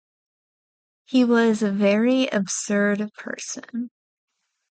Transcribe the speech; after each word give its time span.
He 1.05 1.23
was 1.23 1.61
a 1.61 1.69
very 1.71 2.25
absurd 2.25 3.11
person. 3.13 3.91